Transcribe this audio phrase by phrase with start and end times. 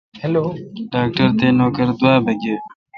[0.91, 2.55] ڈاکٹر تے نوکر دوابہ گئے۔